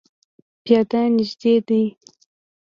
پیاده 0.63 1.01
نږدې 1.15 1.53
دی 1.67 1.81